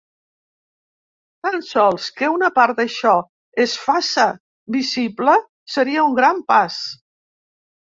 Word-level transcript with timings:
Tan 1.47 1.61
sols 1.67 2.07
que 2.21 2.29
una 2.37 2.49
part 2.55 2.79
d’això 2.79 3.13
es 3.67 3.77
faça 3.83 4.27
visible 4.79 5.39
seria 5.77 6.09
un 6.11 6.19
gran 6.23 6.45
pas. 6.51 6.83